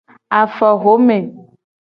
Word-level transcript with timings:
Afoxome. 0.41 1.17